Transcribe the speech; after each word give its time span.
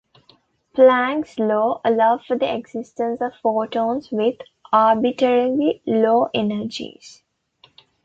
Planck's 0.73 1.37
law 1.37 1.79
allows 1.85 2.25
for 2.25 2.35
the 2.35 2.51
existence 2.51 3.21
of 3.21 3.33
photons 3.43 4.09
with 4.09 4.35
arbitrarily 4.73 5.83
low 5.85 6.27
energies. 6.33 7.21